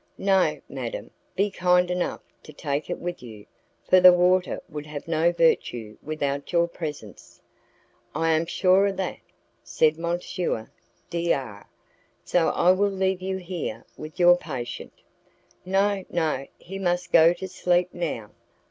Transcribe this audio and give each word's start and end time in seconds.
"No, 0.17 0.59
madam, 0.67 1.11
be 1.35 1.51
kind 1.51 1.91
enough 1.91 2.21
to 2.41 2.51
take 2.51 2.89
it 2.89 2.97
with 2.97 3.21
you, 3.21 3.45
for 3.87 3.99
the 3.99 4.11
water 4.11 4.59
would 4.67 4.87
have 4.87 5.07
no 5.07 5.31
virtue 5.31 5.95
without 6.01 6.51
your 6.51 6.67
presence." 6.67 7.39
"I 8.15 8.31
am 8.31 8.47
sure 8.47 8.87
of 8.87 8.97
that," 8.97 9.19
said 9.63 10.03
M. 10.03 10.19
D 11.11 11.33
R, 11.33 11.69
"so 12.25 12.47
I 12.47 12.71
will 12.71 12.89
leave 12.89 13.21
you 13.21 13.37
here 13.37 13.85
with 13.95 14.19
your 14.19 14.37
patient." 14.37 15.03
"No, 15.65 16.03
no, 16.09 16.47
he 16.57 16.79
must 16.79 17.11
go 17.11 17.31
to 17.33 17.47
sleep 17.47 17.93
now." 17.93 18.31